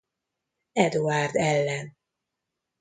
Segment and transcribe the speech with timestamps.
[0.73, 1.97] Eduárd ellen.